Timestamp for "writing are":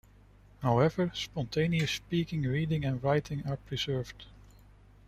3.03-3.57